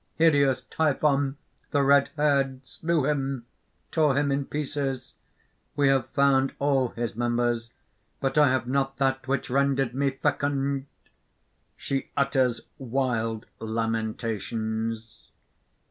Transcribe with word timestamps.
_)"Hideous 0.15 0.63
Typhon, 0.63 1.37
the 1.69 1.83
red 1.83 2.09
haired 2.17 2.61
slew 2.67 3.05
him, 3.05 3.45
tore 3.91 4.17
him 4.17 4.31
in 4.31 4.47
pieces! 4.47 5.13
We 5.75 5.89
have 5.89 6.07
found 6.09 6.55
all 6.57 6.87
his 6.95 7.15
members. 7.15 7.69
But 8.19 8.35
I 8.35 8.49
have 8.51 8.65
not 8.65 8.97
that 8.97 9.27
which 9.27 9.51
rendered 9.51 9.93
me 9.93 10.09
fecund!" 10.09 10.87
(_She 11.79 12.07
utters 12.17 12.61
wild 12.79 13.45
lamentations. 13.59 15.29